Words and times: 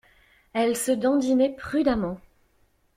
Elle 0.53 0.75
se 0.77 0.91
dandinait 0.91 1.55
prudemment. 1.55 2.19